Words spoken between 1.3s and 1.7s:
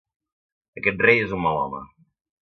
un mal